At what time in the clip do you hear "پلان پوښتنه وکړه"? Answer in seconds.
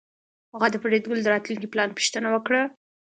1.73-2.61